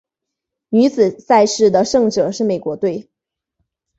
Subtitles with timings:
[0.69, 3.07] 女子赛事的胜者是美国队。